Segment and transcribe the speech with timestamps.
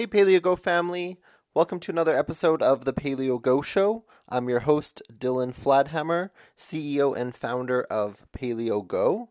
[0.00, 1.18] Hey, Paleo Go family.
[1.52, 4.06] Welcome to another episode of the Paleo Go Show.
[4.30, 9.28] I'm your host, Dylan Fladhammer, CEO and founder of Paleo Go.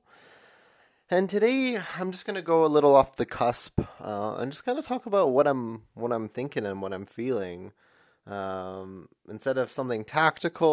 [1.09, 4.77] And today, I'm just gonna go a little off the cusp uh, and just kind
[4.77, 7.73] of talk about what I'm what I'm thinking and what I'm feeling.
[8.27, 10.67] Um, instead of something tactical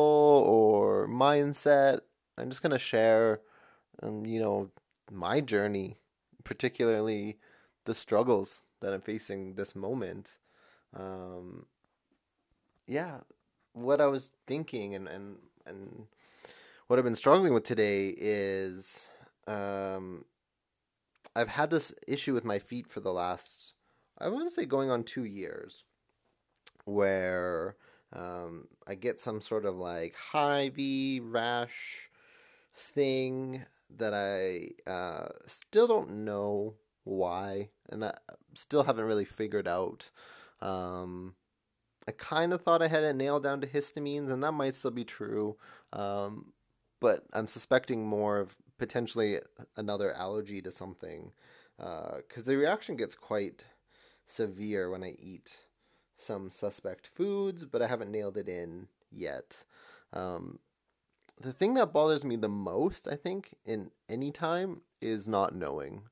[0.46, 2.00] or mindset,
[2.36, 3.40] I'm just gonna share,
[4.02, 4.68] um, you know,
[5.10, 5.96] my journey,
[6.44, 7.38] particularly
[7.86, 10.30] the struggles that I'm facing this moment.
[10.94, 11.66] Um,
[12.86, 13.18] yeah,
[13.72, 16.06] what I was thinking and and and
[16.86, 19.10] what I've been struggling with today is
[19.48, 20.24] um,
[21.34, 23.74] I've had this issue with my feet for the last
[24.18, 25.82] I want to say going on two years,
[26.84, 27.74] where
[28.12, 32.08] um, I get some sort of like Hy-Vee rash
[32.72, 33.64] thing
[33.96, 36.74] that I uh, still don't know
[37.06, 38.12] why, and I
[38.54, 40.10] still haven't really figured out.
[40.60, 41.34] Um,
[42.08, 44.90] I kind of thought I had it nailed down to histamines, and that might still
[44.90, 45.56] be true.
[45.92, 46.52] Um,
[47.00, 49.38] but I'm suspecting more of potentially
[49.76, 51.32] another allergy to something
[51.76, 53.64] because uh, the reaction gets quite
[54.24, 55.66] severe when I eat
[56.16, 59.64] some suspect foods, but I haven't nailed it in yet.
[60.12, 60.58] Um,
[61.40, 66.02] the thing that bothers me the most, I think, in any time is not knowing.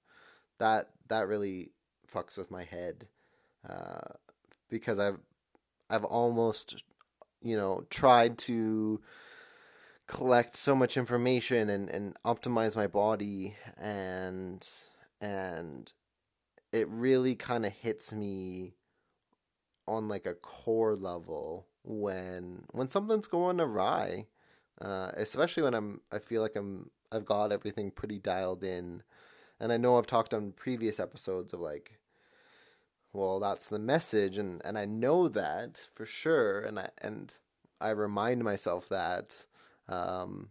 [0.58, 1.70] That that really
[2.12, 3.06] fucks with my head
[3.68, 4.14] uh,
[4.68, 5.18] because I've
[5.90, 6.82] I've almost
[7.40, 9.00] you know tried to
[10.06, 14.66] collect so much information and, and optimize my body and
[15.20, 15.92] and
[16.72, 18.74] it really kind of hits me
[19.86, 24.26] on like a core level when when something's going awry
[24.80, 29.02] uh, especially when I'm I feel like I'm I've got everything pretty dialed in
[29.60, 31.98] and I know I've talked on previous episodes of like
[33.12, 37.32] well that's the message and and I know that for sure and I and
[37.80, 39.46] I remind myself that
[39.88, 40.48] um,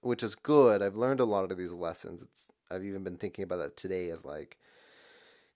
[0.00, 0.82] which is good.
[0.82, 2.22] I've learned a lot of these lessons.
[2.22, 4.56] It's I've even been thinking about that today as like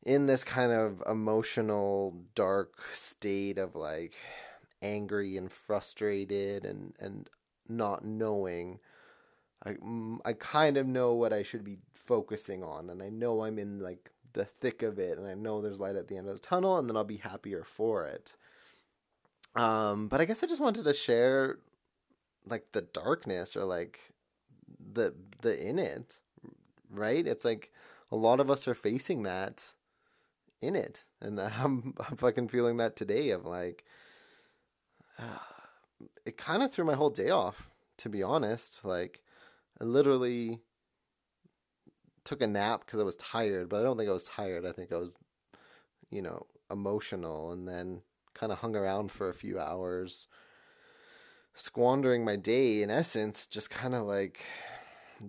[0.05, 4.15] in this kind of emotional dark state of like
[4.83, 7.29] angry and frustrated and and
[7.69, 8.79] not knowing
[9.65, 9.77] I
[10.25, 11.79] I kind of know what I should be
[12.09, 15.61] focusing on and I know I'm in like the thick of it and I know
[15.61, 18.35] there's light at the end of the tunnel and then I'll be happier for it.
[19.55, 21.59] Um but I guess I just wanted to share
[22.47, 24.01] like the darkness or like
[24.93, 26.17] the the in it
[26.91, 27.71] right it's like
[28.11, 29.75] a lot of us are facing that
[30.61, 33.85] in it and i'm i'm fucking feeling that today of like
[35.19, 35.39] uh,
[36.27, 39.21] it kind of threw my whole day off to be honest like
[39.81, 40.61] i literally
[42.29, 44.67] took a nap because i was tired but i don't think i was tired.
[44.67, 45.13] I think i was
[46.11, 48.03] you know emotional and then
[48.35, 50.29] kind of hung around for a few hours
[51.55, 54.45] squandering my day in essence just kind of like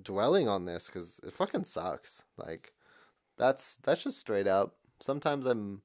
[0.03, 2.23] dwelling on this because it fucking sucks.
[2.38, 2.73] Like
[3.38, 4.75] that's that's just straight up.
[4.99, 5.81] Sometimes i'm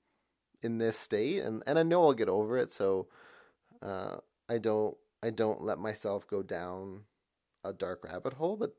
[0.65, 3.07] in this state and and i know i'll get over it so
[3.83, 4.17] uh
[4.49, 7.03] i don't i don't let myself go down
[7.63, 8.75] a dark rabbit hole but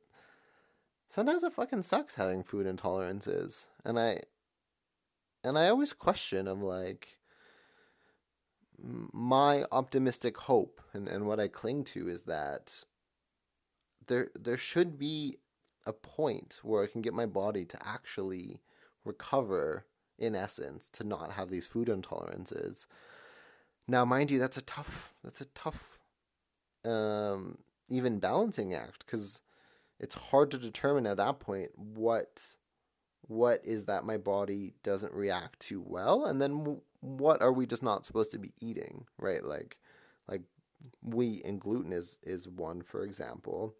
[1.10, 4.20] sometimes it fucking sucks having food intolerances and i
[5.44, 7.20] and i always question of like
[9.14, 12.84] my optimistic hope and, and what I cling to is that
[14.08, 15.36] there there should be
[15.86, 18.60] a point where I can get my body to actually
[19.04, 19.86] recover
[20.18, 22.86] in essence to not have these food intolerances.
[23.88, 26.00] Now, mind you, that's a tough that's a tough
[26.84, 29.42] um, even balancing act because
[30.00, 32.42] it's hard to determine at that point what
[33.28, 37.84] what is that my body doesn't react to well and then what are we just
[37.84, 39.44] not supposed to be eating, right?
[39.44, 39.78] Like,
[40.28, 40.42] like
[41.02, 43.76] wheat and gluten is is one, for example.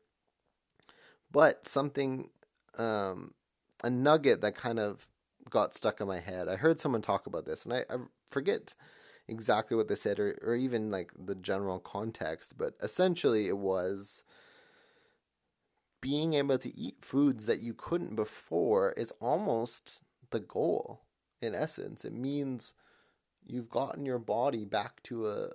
[1.32, 2.30] But something,
[2.78, 3.34] um,
[3.84, 5.08] a nugget that kind of
[5.50, 6.48] got stuck in my head.
[6.48, 7.98] I heard someone talk about this, and I, I
[8.30, 8.76] forget
[9.28, 12.58] exactly what they said, or or even like the general context.
[12.58, 14.24] But essentially, it was
[16.06, 21.02] being able to eat foods that you couldn't before is almost the goal
[21.42, 22.06] in essence.
[22.06, 22.76] It means
[23.44, 25.50] you've gotten your body back to a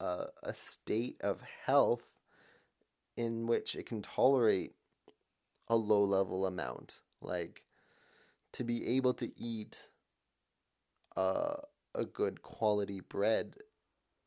[0.00, 2.12] a, a state of health
[3.16, 4.74] in which it can tolerate
[5.66, 7.62] a low level amount like
[8.52, 9.88] to be able to eat
[11.16, 11.56] a
[11.94, 13.54] a good quality bread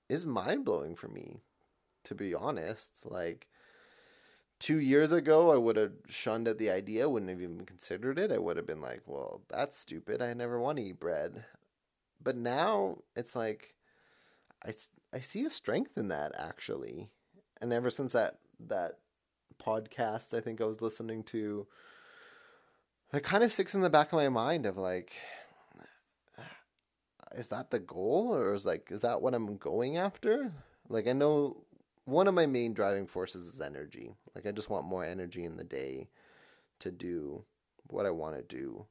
[0.10, 1.42] is mind blowing for me
[2.04, 3.48] to be honest like
[4.62, 8.32] two years ago i would have shunned at the idea wouldn't have even considered it
[8.32, 11.44] i would have been like well that's stupid i never want to eat bread
[12.24, 13.74] but now it's like
[14.66, 14.74] I,
[15.14, 17.10] I see a strength in that actually.
[17.62, 19.00] And ever since that that
[19.62, 21.68] podcast I think I was listening to
[23.14, 25.12] it kind of sticks in the back of my mind of like
[27.36, 30.54] is that the goal or is like is that what I'm going after?
[30.90, 31.64] Like I know
[32.06, 34.12] one of my main driving forces is energy.
[34.36, 36.10] Like I just want more energy in the day
[36.80, 37.44] to do
[37.88, 38.86] what I want to do.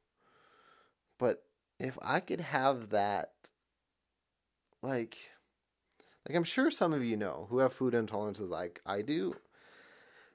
[1.19, 1.43] But
[1.79, 3.33] if I could have that
[4.83, 5.17] like
[6.29, 9.35] like I'm sure some of you know who have food intolerances like I do,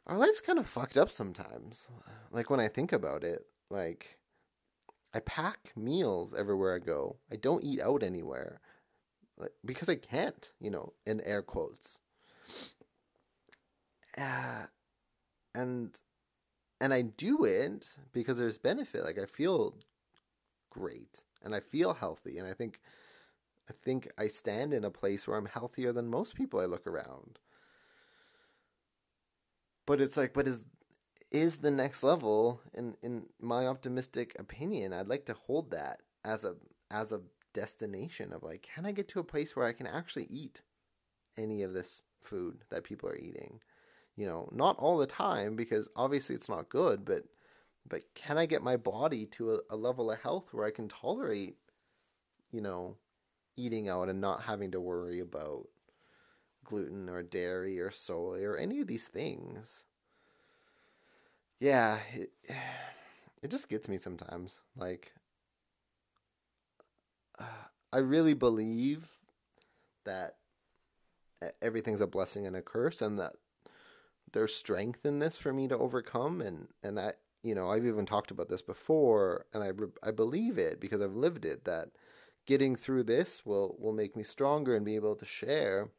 [0.08, 1.88] our life's kind of fucked up sometimes.
[2.32, 4.18] Like when I think about it, like
[5.14, 7.18] I pack meals everywhere I go.
[7.32, 8.60] I don't eat out anywhere.
[9.38, 12.02] Like, because I can't, you know, in air quotes.
[14.18, 14.66] Uh,
[15.54, 16.00] and
[16.80, 19.04] and I do it because there's benefit.
[19.04, 19.78] Like I feel
[20.70, 22.82] great and I feel healthy and I think
[23.70, 26.86] I think I stand in a place where I'm healthier than most people I look
[26.86, 27.40] around.
[29.86, 30.64] But it's like but is
[31.32, 34.94] is the next level in in my optimistic opinion.
[34.94, 36.56] I'd like to hold that as a
[36.92, 37.22] as a
[37.54, 40.62] destination of like can I get to a place where I can actually eat
[41.38, 43.60] any of this food that people are eating?
[44.18, 47.24] You know, not all the time because obviously it's not good, but
[47.88, 50.88] but can I get my body to a, a level of health where I can
[50.88, 51.56] tolerate,
[52.52, 52.98] you know,
[53.58, 55.68] eating out and not having to worry about
[56.64, 59.86] gluten or dairy or soy or any of these things.
[61.60, 62.32] Yeah, it,
[63.44, 64.62] it just gets me sometimes.
[64.76, 65.14] Like,
[67.40, 67.44] uh,
[67.94, 69.08] I really believe
[70.04, 70.36] that
[71.62, 73.34] everything's a blessing and a curse, and that
[74.32, 76.42] there's strength in this for me to overcome.
[76.42, 77.14] And and I,
[77.44, 79.72] you know, I've even talked about this before, and I
[80.08, 81.66] I believe it because I've lived it.
[81.66, 81.90] That
[82.46, 85.90] getting through this will will make me stronger and be able to share.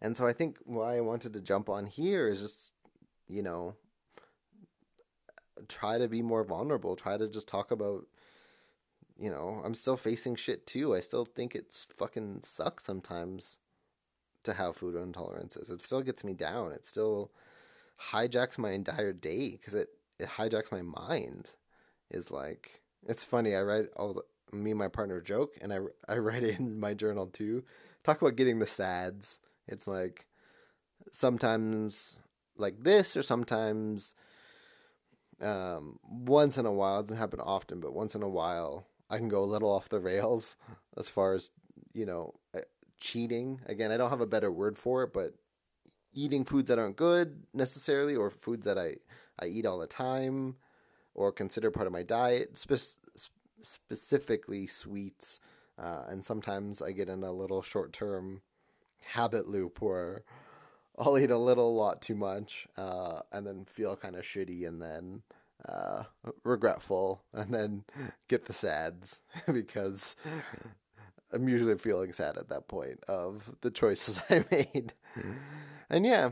[0.00, 2.72] And so I think why I wanted to jump on here is just,
[3.28, 3.76] you know,
[5.68, 8.06] try to be more vulnerable, try to just talk about
[9.18, 10.94] you know, I'm still facing shit too.
[10.94, 13.58] I still think it's fucking sucks sometimes
[14.46, 15.70] to have food intolerances.
[15.70, 16.72] It still gets me down.
[16.72, 17.30] It still
[18.10, 19.88] hijacks my entire day because it,
[20.18, 21.48] it hijacks my mind.
[22.10, 23.54] Is like it's funny.
[23.54, 24.22] I write all the
[24.56, 25.78] me and my partner joke, and I
[26.08, 27.64] I write it in my journal too.
[28.04, 29.40] Talk about getting the sads.
[29.66, 30.26] It's like
[31.12, 32.16] sometimes
[32.56, 34.14] like this, or sometimes
[35.40, 37.00] um, once in a while.
[37.00, 39.88] It doesn't happen often, but once in a while, I can go a little off
[39.88, 40.56] the rails
[40.96, 41.50] as far as
[41.92, 42.34] you know
[42.98, 43.60] cheating.
[43.66, 45.34] Again, I don't have a better word for it, but
[46.12, 48.96] eating foods that aren't good necessarily, or foods that I
[49.38, 50.56] I eat all the time,
[51.14, 52.56] or consider part of my diet.
[52.56, 52.96] Spe-
[53.62, 55.40] specifically sweets,
[55.78, 58.42] uh, and sometimes I get in a little short term
[59.04, 60.24] habit loop where
[60.98, 64.80] I'll eat a little lot too much, uh, and then feel kind of shitty, and
[64.80, 65.22] then
[65.68, 66.04] uh,
[66.44, 67.84] regretful, and then
[68.28, 69.22] get the sads
[69.52, 70.16] because
[71.32, 74.92] I'm usually feeling sad at that point of the choices I made.
[75.90, 76.30] And yeah,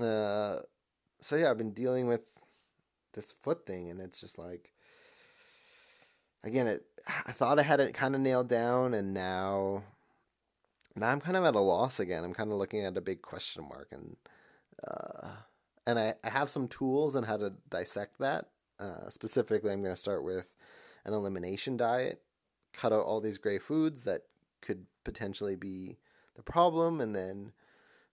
[0.00, 0.58] uh,
[1.20, 2.22] so yeah, I've been dealing with
[3.14, 4.72] this foot thing, and it's just like
[6.42, 6.84] again, it
[7.26, 9.82] I thought I had it kind of nailed down, and now
[10.96, 12.24] now I'm kind of at a loss again.
[12.24, 14.16] I'm kind of looking at a big question mark, and
[14.86, 15.28] uh,
[15.86, 18.46] and I, I have some tools on how to dissect that.
[18.78, 20.46] Uh, specifically, I'm going to start with
[21.04, 22.22] an elimination diet,
[22.74, 24.22] cut out all these gray foods that
[24.60, 25.98] could potentially be
[26.36, 27.52] the problem, and then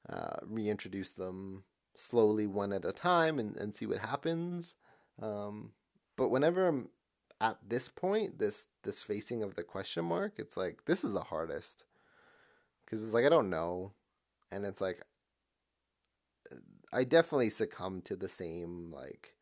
[0.09, 1.63] uh, reintroduce them
[1.95, 4.75] slowly one at a time and, and see what happens.
[5.21, 5.71] Um,
[6.15, 6.89] but whenever I'm
[7.39, 11.21] at this point, this this facing of the question mark, it's like this is the
[11.21, 11.85] hardest
[12.85, 13.93] because it's like I don't know,
[14.51, 15.01] and it's like
[16.93, 19.35] I definitely succumb to the same like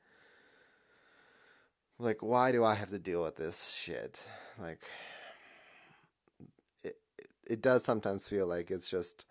[1.98, 4.28] like why do I have to deal with this shit?
[4.58, 4.82] Like
[7.50, 9.26] it does sometimes feel like it's just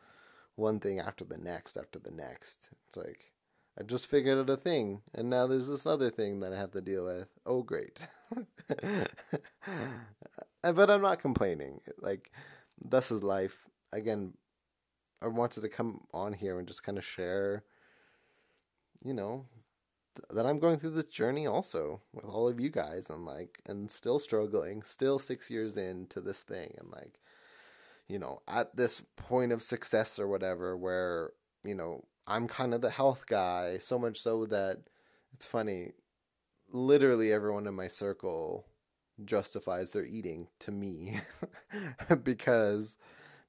[0.57, 2.71] one thing after the next after the next.
[2.89, 3.33] It's like
[3.79, 6.73] I just figured out a thing, and now there's this other thing that I have
[6.73, 7.29] to deal with.
[7.47, 8.01] Oh, great.
[10.63, 11.81] but I'm not complaining.
[12.01, 12.33] Like,
[12.81, 13.69] this is life.
[13.93, 14.35] Again,
[15.23, 17.63] I wanted to come on here and just kind of share,
[19.01, 19.47] you know,
[20.17, 23.61] th- that I'm going through this journey also with all of you guys and like,
[23.69, 26.75] and still struggling, still six years into this thing.
[26.79, 27.21] And like,
[28.09, 31.31] you know, at this point of success or whatever, where,
[31.65, 34.79] you know, I'm kind of the health guy, so much so that
[35.35, 35.93] it's funny.
[36.71, 38.67] Literally everyone in my circle
[39.25, 41.21] justifies their eating to me
[42.23, 42.97] because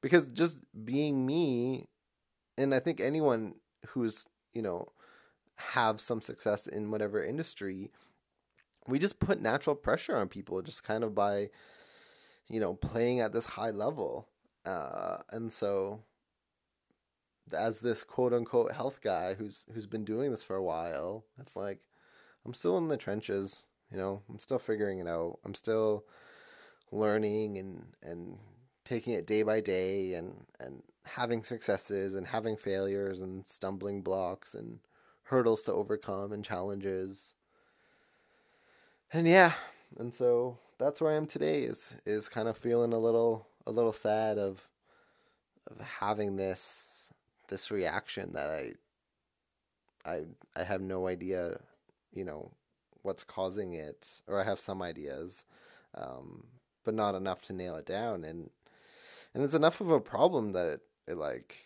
[0.01, 1.87] because just being me
[2.57, 3.55] and I think anyone
[3.87, 4.87] who's, you know,
[5.57, 7.91] have some success in whatever industry,
[8.87, 11.49] we just put natural pressure on people just kind of by
[12.49, 14.27] you know, playing at this high level.
[14.65, 16.01] Uh, and so
[17.53, 21.55] as this quote unquote health guy who's who's been doing this for a while, it's
[21.55, 21.79] like
[22.45, 25.39] I'm still in the trenches, you know, I'm still figuring it out.
[25.45, 26.05] I'm still
[26.91, 28.37] learning and and
[28.85, 34.53] taking it day by day and and having successes and having failures and stumbling blocks
[34.53, 34.79] and
[35.23, 37.33] hurdles to overcome and challenges.
[39.11, 39.53] And yeah,
[39.97, 43.71] and so that's where I am today is is kind of feeling a little a
[43.71, 44.67] little sad of
[45.69, 47.11] of having this
[47.49, 48.71] this reaction that I
[50.09, 50.23] I
[50.55, 51.59] I have no idea,
[52.13, 52.51] you know,
[53.01, 55.45] what's causing it, or I have some ideas,
[55.95, 56.47] um,
[56.83, 58.23] but not enough to nail it down.
[58.23, 58.49] And
[59.33, 61.65] and it's enough of a problem that it, it like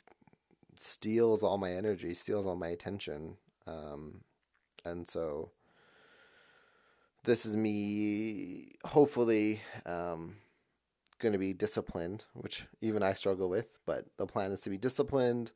[0.75, 4.21] steals all my energy, steals all my attention, um,
[4.83, 5.51] and so
[7.23, 10.35] this is me hopefully um,
[11.19, 13.67] going to be disciplined, which even I struggle with.
[13.85, 15.51] But the plan is to be disciplined,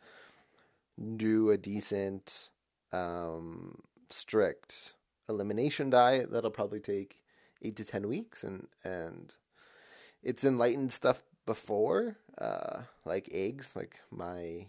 [1.18, 2.50] do a decent,
[2.94, 4.94] um, strict
[5.30, 7.20] elimination diet that'll probably take
[7.62, 9.36] eight to ten weeks, and and
[10.24, 13.76] it's enlightened stuff before, uh, like eggs.
[13.76, 14.68] Like my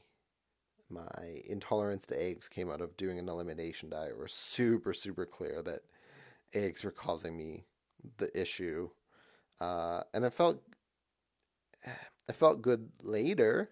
[0.91, 4.19] my intolerance to eggs came out of doing an elimination diet.
[4.19, 5.83] We're super super clear that
[6.53, 7.65] eggs were causing me
[8.19, 8.91] the issue,
[9.61, 10.63] uh, and I felt
[12.29, 13.71] I felt good later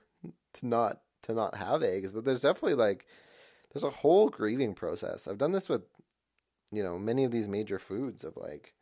[0.55, 3.07] to not to not have eggs, but there's definitely like
[3.73, 5.27] there's a whole grieving process.
[5.27, 5.83] I've done this with
[6.73, 8.75] you know many of these major foods of like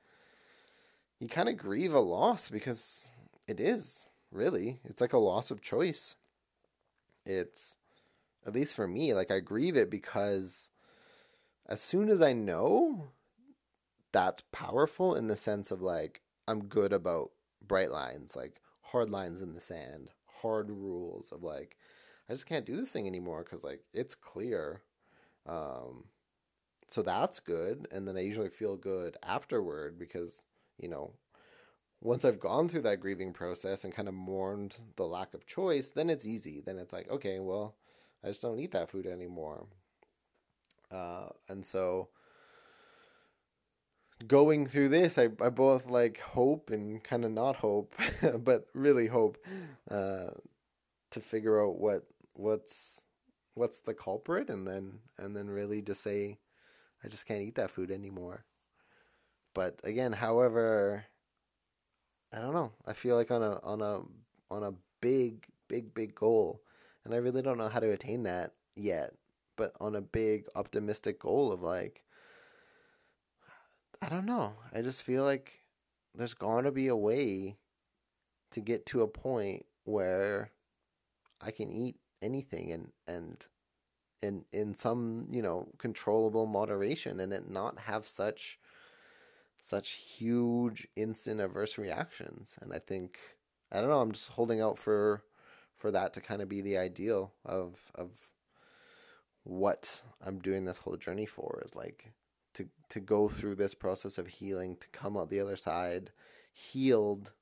[1.20, 3.08] you kind of grieve a loss because
[3.46, 6.16] it is really it's like a loss of choice.
[7.26, 7.76] It's
[8.46, 10.70] at least for me like I grieve it because
[11.66, 13.08] as soon as I know
[14.14, 17.32] that's powerful in the sense of like I'm good about
[17.66, 21.76] bright lines, like hard lines in the sand, hard rules of like
[22.28, 24.82] I just can't do this thing anymore because like it's clear.
[25.46, 26.04] Um,
[26.88, 30.46] so that's good, and then I usually feel good afterward because
[30.78, 31.12] you know
[32.00, 35.88] once I've gone through that grieving process and kind of mourned the lack of choice,
[35.88, 36.62] then it's easy.
[36.64, 37.74] Then it's like okay, well
[38.22, 39.66] I just don't eat that food anymore.
[40.90, 42.08] Uh, and so
[44.26, 47.94] going through this, I, I both like hope and kind of not hope,
[48.38, 49.38] but really hope
[49.90, 50.30] uh,
[51.10, 52.04] to figure out what
[52.34, 53.02] what's
[53.54, 56.38] what's the culprit, and then and then really just say,
[57.02, 58.44] I just can't eat that food anymore.
[59.54, 61.04] But again, however,
[62.32, 62.72] I don't know.
[62.86, 64.00] I feel like on a on a
[64.50, 66.62] on a big big big goal,
[67.04, 69.14] and I really don't know how to attain that yet.
[69.56, 72.02] But on a big optimistic goal of like
[74.04, 74.52] I don't know.
[74.74, 75.60] I just feel like
[76.14, 77.56] there's going to be a way
[78.50, 80.50] to get to a point where
[81.40, 83.46] I can eat anything and and
[84.20, 88.58] in in some you know controllable moderation and it not have such
[89.58, 93.18] such huge instant adverse reactions and i think
[93.70, 95.22] i don't know i'm just holding out for
[95.76, 98.08] for that to kind of be the ideal of of
[99.42, 102.12] what i'm doing this whole journey for is like
[102.54, 106.10] to to go through this process of healing to come out the other side
[106.52, 107.32] healed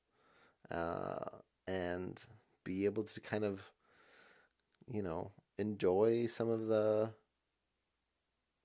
[0.71, 1.25] uh,
[1.67, 2.23] and
[2.63, 3.61] be able to kind of
[4.91, 7.09] you know enjoy some of the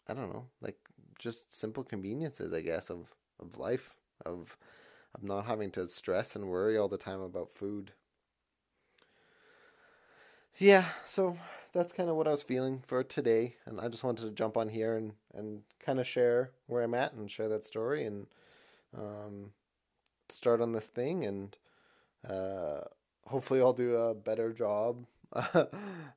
[0.09, 0.79] I don't know like
[1.19, 4.57] just simple conveniences I guess of of life of
[5.15, 7.93] of not having to stress and worry all the time about food.
[10.59, 11.39] Yeah, so
[11.79, 14.57] that's kind of what I was feeling for today, and I just wanted to jump
[14.57, 18.27] on here and and kind of share where I'm at and share that story and
[18.97, 19.53] um,
[20.29, 21.57] start on this thing, and
[22.29, 22.81] uh,
[23.27, 25.07] hopefully I'll do a better job.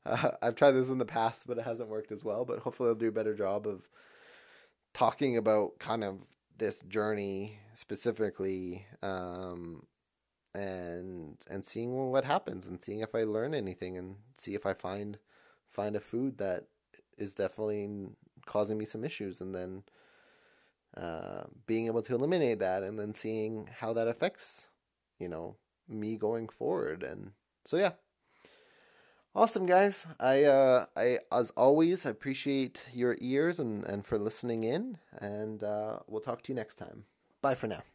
[0.06, 2.44] I've tried this in the past, but it hasn't worked as well.
[2.44, 3.88] But hopefully I'll do a better job of
[4.94, 6.22] talking about kind of
[6.58, 9.84] this journey specifically um,
[10.56, 14.74] and and seeing what happens and seeing if I learn anything and see if I
[14.74, 15.20] find
[15.72, 16.66] find a food that
[17.18, 17.90] is definitely
[18.46, 19.84] causing me some issues and then
[20.98, 24.70] uh, being able to eliminate that and then seeing how that affects
[25.20, 25.56] you know
[25.88, 27.32] me going forward and
[27.66, 27.92] so yeah.
[29.34, 30.06] Awesome guys.
[30.20, 35.64] I uh i as always I appreciate your ears and and for listening in and
[35.64, 37.06] uh we'll talk to you next time.
[37.42, 37.91] Bye for now